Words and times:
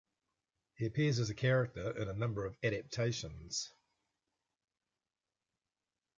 He 0.77 0.87
appears 0.87 1.19
as 1.19 1.29
a 1.29 1.35
character 1.35 1.91
in 1.95 2.07
a 2.09 2.13
number 2.15 2.43
of 2.47 2.57
adaptations. 2.63 3.71